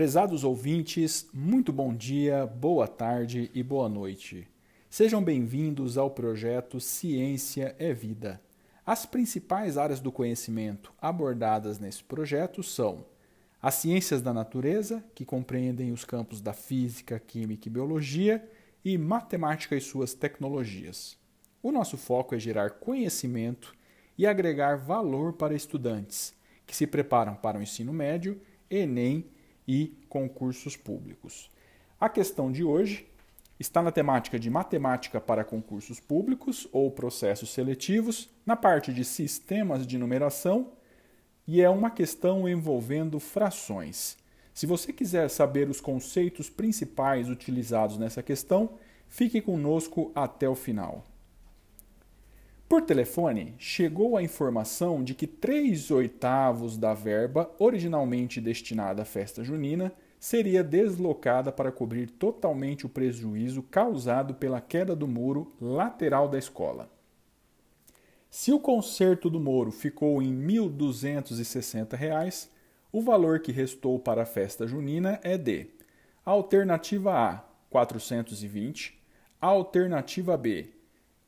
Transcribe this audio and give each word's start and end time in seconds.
Prezados 0.00 0.44
ouvintes, 0.44 1.28
muito 1.30 1.70
bom 1.70 1.94
dia, 1.94 2.46
boa 2.46 2.88
tarde 2.88 3.50
e 3.52 3.62
boa 3.62 3.86
noite. 3.86 4.48
Sejam 4.88 5.22
bem-vindos 5.22 5.98
ao 5.98 6.10
projeto 6.10 6.80
Ciência 6.80 7.76
é 7.78 7.92
Vida. 7.92 8.40
As 8.86 9.04
principais 9.04 9.76
áreas 9.76 10.00
do 10.00 10.10
conhecimento 10.10 10.90
abordadas 10.98 11.78
nesse 11.78 12.02
projeto 12.02 12.62
são 12.62 13.04
as 13.60 13.74
ciências 13.74 14.22
da 14.22 14.32
natureza, 14.32 15.04
que 15.14 15.26
compreendem 15.26 15.92
os 15.92 16.02
campos 16.02 16.40
da 16.40 16.54
física, 16.54 17.18
química 17.20 17.68
e 17.68 17.70
biologia, 17.70 18.48
e 18.82 18.96
matemática 18.96 19.76
e 19.76 19.82
suas 19.82 20.14
tecnologias. 20.14 21.18
O 21.62 21.70
nosso 21.70 21.98
foco 21.98 22.34
é 22.34 22.38
gerar 22.38 22.70
conhecimento 22.70 23.74
e 24.16 24.26
agregar 24.26 24.78
valor 24.78 25.34
para 25.34 25.54
estudantes 25.54 26.32
que 26.66 26.74
se 26.74 26.86
preparam 26.86 27.34
para 27.34 27.58
o 27.58 27.62
ensino 27.62 27.92
médio, 27.92 28.40
Enem 28.70 29.26
e 29.70 29.96
concursos 30.08 30.76
públicos. 30.76 31.48
A 32.00 32.08
questão 32.08 32.50
de 32.50 32.64
hoje 32.64 33.06
está 33.56 33.80
na 33.80 33.92
temática 33.92 34.36
de 34.36 34.50
matemática 34.50 35.20
para 35.20 35.44
concursos 35.44 36.00
públicos 36.00 36.66
ou 36.72 36.90
processos 36.90 37.50
seletivos, 37.52 38.28
na 38.44 38.56
parte 38.56 38.92
de 38.92 39.04
sistemas 39.04 39.86
de 39.86 39.96
numeração, 39.96 40.72
e 41.46 41.62
é 41.62 41.70
uma 41.70 41.88
questão 41.88 42.48
envolvendo 42.48 43.20
frações. 43.20 44.16
Se 44.52 44.66
você 44.66 44.92
quiser 44.92 45.30
saber 45.30 45.68
os 45.68 45.80
conceitos 45.80 46.50
principais 46.50 47.28
utilizados 47.28 47.96
nessa 47.96 48.24
questão, 48.24 48.70
fique 49.06 49.40
conosco 49.40 50.10
até 50.16 50.48
o 50.48 50.56
final. 50.56 51.04
Por 52.70 52.82
telefone, 52.82 53.54
chegou 53.58 54.16
a 54.16 54.22
informação 54.22 55.02
de 55.02 55.12
que 55.12 55.26
3 55.26 55.90
oitavos 55.90 56.76
da 56.76 56.94
verba 56.94 57.52
originalmente 57.58 58.40
destinada 58.40 59.02
à 59.02 59.04
festa 59.04 59.42
junina 59.42 59.92
seria 60.20 60.62
deslocada 60.62 61.50
para 61.50 61.72
cobrir 61.72 62.08
totalmente 62.08 62.86
o 62.86 62.88
prejuízo 62.88 63.60
causado 63.60 64.34
pela 64.34 64.60
queda 64.60 64.94
do 64.94 65.08
muro 65.08 65.52
lateral 65.60 66.28
da 66.28 66.38
escola. 66.38 66.88
Se 68.30 68.52
o 68.52 68.60
conserto 68.60 69.28
do 69.28 69.40
muro 69.40 69.72
ficou 69.72 70.22
em 70.22 70.30
R$ 70.30 70.60
1.260, 70.60 72.50
o 72.92 73.02
valor 73.02 73.40
que 73.40 73.50
restou 73.50 73.98
para 73.98 74.22
a 74.22 74.26
festa 74.26 74.68
junina 74.68 75.18
é 75.24 75.36
de 75.36 75.66
alternativa 76.24 77.30
A, 77.30 77.44
420, 77.68 78.96
alternativa 79.40 80.36
B, 80.36 80.78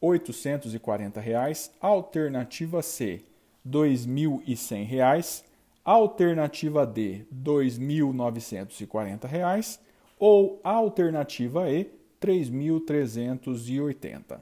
840 0.00 1.20
reais, 1.20 1.72
alternativa 1.80 2.82
C, 2.82 3.22
R$ 3.64 3.70
2.100, 3.70 5.44
alternativa 5.84 6.84
D, 6.86 7.12
R$ 7.12 7.26
2.940 7.42 9.78
ou 10.18 10.60
alternativa 10.62 11.70
E, 11.70 11.78
R$ 11.78 11.90
3.380. 12.20 14.40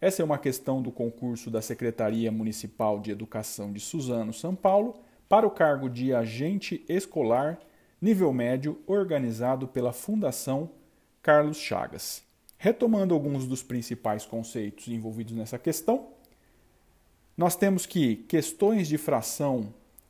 Essa 0.00 0.22
é 0.22 0.24
uma 0.24 0.38
questão 0.38 0.80
do 0.82 0.90
concurso 0.90 1.50
da 1.50 1.62
Secretaria 1.62 2.30
Municipal 2.30 3.00
de 3.00 3.10
Educação 3.10 3.72
de 3.72 3.80
Suzano, 3.80 4.32
São 4.32 4.54
Paulo, 4.54 4.94
para 5.28 5.46
o 5.46 5.50
cargo 5.50 5.88
de 5.88 6.12
agente 6.12 6.84
escolar 6.88 7.58
nível 8.00 8.32
médio 8.34 8.80
organizado 8.86 9.66
pela 9.66 9.92
Fundação 9.92 10.70
Carlos 11.22 11.56
Chagas. 11.56 12.22
Retomando 12.64 13.12
alguns 13.12 13.46
dos 13.46 13.62
principais 13.62 14.24
conceitos 14.24 14.88
envolvidos 14.88 15.34
nessa 15.34 15.58
questão, 15.58 16.06
nós 17.36 17.54
temos 17.54 17.84
que 17.84 18.16
questões 18.16 18.88
de 18.88 18.96
fração 18.96 19.68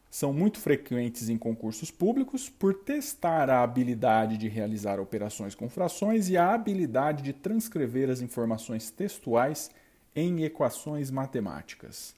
são 0.08 0.33
muito 0.33 0.60
frequentes 0.60 1.28
em 1.28 1.36
concursos 1.36 1.91
públicos 1.91 2.48
por 2.48 2.72
testar 2.72 3.50
a 3.50 3.64
habilidade 3.64 4.38
de 4.38 4.47
realizar 4.47 5.00
operações 5.00 5.56
com 5.56 5.69
frações 5.69 6.28
e 6.28 6.36
a 6.36 6.55
habilidade 6.55 7.25
de 7.25 7.32
transcrever 7.32 8.08
as 8.08 8.20
informações 8.20 8.88
textuais 8.88 9.69
em 10.15 10.44
equações 10.44 11.10
matemáticas. 11.10 12.15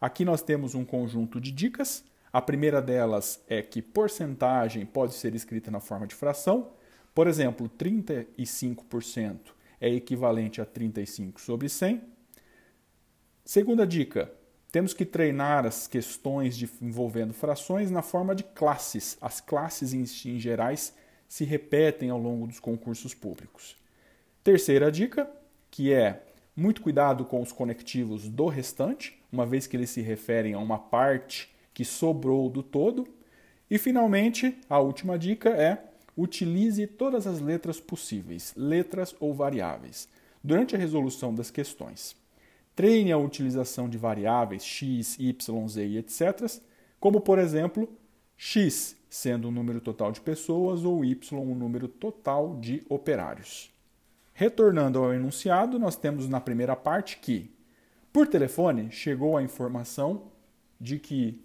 Aqui 0.00 0.24
nós 0.24 0.40
temos 0.40 0.74
um 0.74 0.82
conjunto 0.82 1.38
de 1.38 1.52
dicas. 1.52 2.02
A 2.32 2.40
primeira 2.40 2.80
delas 2.80 3.38
é 3.46 3.60
que 3.60 3.82
porcentagem 3.82 4.86
pode 4.86 5.12
ser 5.12 5.34
escrita 5.34 5.70
na 5.70 5.78
forma 5.78 6.06
de 6.06 6.14
fração. 6.14 6.70
Por 7.14 7.26
exemplo, 7.26 7.68
35% 7.68 9.53
é 9.80 9.88
equivalente 9.88 10.60
a 10.60 10.64
35 10.64 11.40
sobre 11.40 11.68
100. 11.68 12.02
Segunda 13.44 13.86
dica: 13.86 14.32
temos 14.72 14.92
que 14.92 15.04
treinar 15.04 15.66
as 15.66 15.86
questões 15.86 16.56
de, 16.56 16.68
envolvendo 16.82 17.32
frações 17.32 17.90
na 17.90 18.02
forma 18.02 18.34
de 18.34 18.42
classes. 18.42 19.16
As 19.20 19.40
classes 19.40 19.92
em, 19.94 20.02
em 20.02 20.38
gerais 20.38 20.94
se 21.28 21.44
repetem 21.44 22.10
ao 22.10 22.18
longo 22.18 22.46
dos 22.46 22.58
concursos 22.58 23.14
públicos. 23.14 23.76
Terceira 24.42 24.90
dica, 24.90 25.30
que 25.70 25.92
é 25.92 26.24
muito 26.56 26.82
cuidado 26.82 27.24
com 27.24 27.40
os 27.40 27.52
conectivos 27.52 28.28
do 28.28 28.46
restante, 28.46 29.20
uma 29.30 29.46
vez 29.46 29.66
que 29.66 29.76
eles 29.76 29.90
se 29.90 30.00
referem 30.00 30.54
a 30.54 30.58
uma 30.58 30.78
parte 30.78 31.54
que 31.72 31.84
sobrou 31.84 32.48
do 32.48 32.62
todo. 32.62 33.06
E 33.70 33.78
finalmente, 33.78 34.58
a 34.68 34.78
última 34.78 35.18
dica 35.18 35.50
é 35.50 35.82
utilize 36.16 36.86
todas 36.86 37.26
as 37.26 37.40
letras 37.40 37.80
possíveis, 37.80 38.52
letras 38.56 39.14
ou 39.18 39.34
variáveis, 39.34 40.08
durante 40.42 40.74
a 40.74 40.78
resolução 40.78 41.34
das 41.34 41.50
questões. 41.50 42.16
Treine 42.74 43.12
a 43.12 43.18
utilização 43.18 43.88
de 43.88 43.96
variáveis 43.96 44.64
x, 44.64 45.18
y, 45.18 45.68
z 45.68 45.86
e 45.86 45.98
etc., 45.98 46.60
como 46.98 47.20
por 47.20 47.38
exemplo, 47.38 47.88
x 48.36 48.96
sendo 49.08 49.46
o 49.46 49.52
número 49.52 49.80
total 49.80 50.10
de 50.10 50.20
pessoas 50.20 50.84
ou 50.84 51.04
y 51.04 51.16
o 51.32 51.54
número 51.54 51.86
total 51.86 52.58
de 52.60 52.82
operários. 52.88 53.70
Retornando 54.32 54.98
ao 54.98 55.14
enunciado, 55.14 55.78
nós 55.78 55.94
temos 55.94 56.28
na 56.28 56.40
primeira 56.40 56.74
parte 56.74 57.18
que, 57.18 57.54
por 58.12 58.26
telefone, 58.26 58.90
chegou 58.90 59.36
a 59.36 59.42
informação 59.42 60.32
de 60.80 60.98
que 60.98 61.40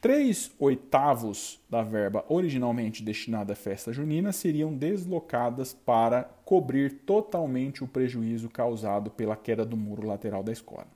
3 0.00 0.52
oitavos 0.58 1.60
da 1.68 1.82
verba 1.82 2.24
originalmente 2.26 3.02
destinada 3.02 3.52
à 3.52 3.56
festa 3.56 3.92
junina 3.92 4.32
seriam 4.32 4.74
deslocadas 4.74 5.74
para 5.74 6.24
cobrir 6.44 7.02
totalmente 7.04 7.84
o 7.84 7.88
prejuízo 7.88 8.48
causado 8.48 9.10
pela 9.10 9.36
queda 9.36 9.64
do 9.64 9.76
muro 9.76 10.06
lateral 10.06 10.42
da 10.42 10.52
escola. 10.52 10.86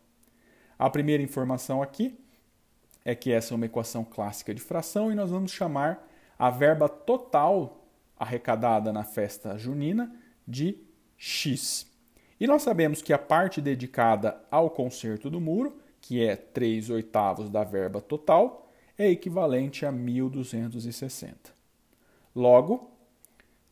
A 0.78 0.88
primeira 0.88 1.22
informação 1.22 1.82
aqui 1.82 2.18
é 3.04 3.14
que 3.14 3.30
essa 3.30 3.52
é 3.52 3.56
uma 3.56 3.66
equação 3.66 4.04
clássica 4.04 4.54
de 4.54 4.62
fração 4.62 5.12
e 5.12 5.14
nós 5.14 5.30
vamos 5.30 5.52
chamar 5.52 6.08
a 6.38 6.48
verba 6.48 6.88
total 6.88 7.86
arrecadada 8.18 8.90
na 8.90 9.04
festa 9.04 9.58
junina 9.58 10.10
de 10.48 10.78
x. 11.18 11.86
E 12.40 12.46
nós 12.46 12.62
sabemos 12.62 13.02
que 13.02 13.12
a 13.12 13.18
parte 13.18 13.60
dedicada 13.60 14.40
ao 14.50 14.70
conserto 14.70 15.28
do 15.28 15.40
muro, 15.40 15.78
que 16.00 16.24
é 16.24 16.36
3 16.36 16.88
oitavos 16.88 17.50
da 17.50 17.64
verba 17.64 18.00
total, 18.00 18.64
é 18.96 19.08
equivalente 19.08 19.84
a 19.84 19.92
1.260. 19.92 21.34
Logo, 22.34 22.90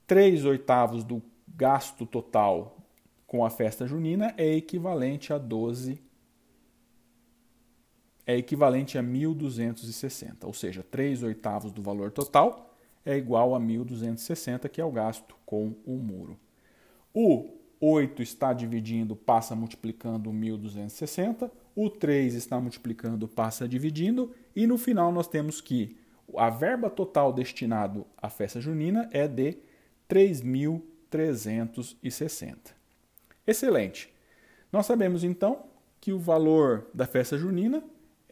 3 0.07 0.45
oitavos 0.45 1.05
do 1.05 1.23
gasto 1.49 2.07
total 2.07 2.77
com 3.27 3.45
a 3.45 3.51
festa 3.51 3.87
junina 3.87 4.35
é 4.37 4.55
equivalente 4.55 5.33
a 5.33 5.39
12 5.39 6.01
é 8.27 8.37
equivalente 8.37 8.97
a 8.97 9.03
1.260, 9.03 10.45
ou 10.45 10.53
seja, 10.53 10.83
3 10.83 11.23
oitavos 11.23 11.73
do 11.73 11.83
valor 11.83 12.11
total 12.11 12.75
é 13.05 13.17
igual 13.17 13.55
a 13.55 13.61
1.260, 13.61 14.69
que 14.69 14.81
é 14.81 14.85
o 14.85 14.93
gasto 14.93 15.35
com 15.45 15.75
o 15.85 15.97
muro. 15.97 16.39
O 17.13 17.51
8 17.81 18.23
está 18.23 18.53
dividindo, 18.53 19.17
passa 19.17 19.57
multiplicando 19.57 20.31
1.260, 20.31 21.51
o 21.75 21.91
3 21.91 22.35
está 22.35 22.61
multiplicando, 22.61 23.27
passa 23.27 23.67
dividindo, 23.67 24.33
e 24.55 24.67
no 24.67 24.79
final 24.79 25.13
nós 25.13 25.27
temos 25.27 25.61
que 25.61 25.99
a 26.37 26.51
verba 26.51 26.91
total 26.91 27.33
destinado 27.33 28.07
à 28.17 28.31
festa 28.31 28.61
junina 28.61 29.09
é 29.13 29.27
de 29.29 29.59
3.360. 30.09 32.57
Excelente. 33.47 34.13
Nós 34.71 34.87
sabemos 34.87 35.25
então 35.25 35.65
que 36.01 36.13
o 36.13 36.19
valor 36.19 36.87
da 36.95 37.07
festa 37.07 37.37
junina 37.37 37.83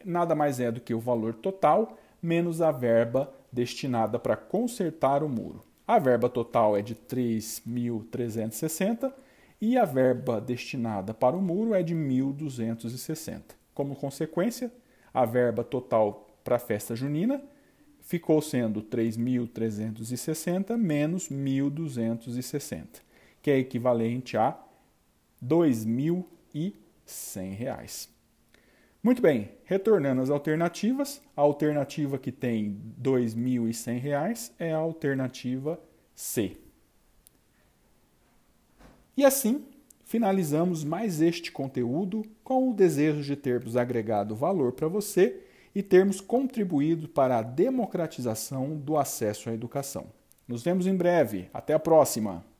nada 0.03 0.33
mais 0.35 0.59
é 0.59 0.71
do 0.71 0.81
que 0.81 0.93
o 0.93 0.99
valor 0.99 1.33
total 1.33 1.97
menos 2.21 2.61
a 2.61 2.71
verba 2.71 3.33
destinada 3.51 4.19
para 4.19 4.35
consertar 4.35 5.23
o 5.23 5.29
muro. 5.29 5.63
A 5.87 5.97
verba 5.99 6.29
total 6.29 6.77
é 6.77 6.81
de 6.81 6.95
3.360 6.95 9.11
e 9.59 9.77
a 9.77 9.85
verba 9.85 10.39
destinada 10.39 11.13
para 11.13 11.35
o 11.35 11.41
muro 11.41 11.73
é 11.73 11.83
de 11.83 11.93
1.260. 11.93 13.41
Como 13.73 13.95
consequência, 13.95 14.71
a 15.13 15.25
verba 15.25 15.63
total 15.63 16.27
para 16.43 16.55
a 16.55 16.59
festa 16.59 16.95
junina 16.95 17.39
ficou 18.01 18.41
sendo 18.41 18.81
3.360 18.81 20.75
menos 20.77 21.29
1.260, 21.29 23.01
que 23.41 23.51
é 23.51 23.57
equivalente 23.57 24.37
a 24.37 24.49
R$ 24.49 24.55
2.100. 25.43 28.09
Muito 29.03 29.19
bem, 29.21 29.51
retornando 29.63 30.21
às 30.21 30.29
alternativas, 30.29 31.21
a 31.35 31.41
alternativa 31.41 32.19
que 32.19 32.31
tem 32.31 32.79
R$ 32.97 33.01
2.100 33.01 34.51
é 34.59 34.73
a 34.73 34.77
alternativa 34.77 35.81
C. 36.13 36.55
E 39.15 39.25
assim, 39.25 39.65
finalizamos 40.11 40.83
mais 40.83 41.21
este 41.21 41.53
conteúdo 41.53 42.25
com 42.43 42.69
o 42.69 42.73
desejo 42.73 43.21
de 43.21 43.33
termos 43.33 43.77
agregado 43.77 44.35
valor 44.35 44.73
para 44.73 44.89
você 44.89 45.39
e 45.73 45.81
termos 45.81 46.19
contribuído 46.19 47.07
para 47.07 47.37
a 47.37 47.41
democratização 47.41 48.75
do 48.75 48.97
acesso 48.97 49.49
à 49.49 49.53
educação. 49.53 50.07
Nos 50.45 50.63
vemos 50.63 50.85
em 50.85 50.93
breve. 50.93 51.47
Até 51.53 51.73
a 51.73 51.79
próxima! 51.79 52.50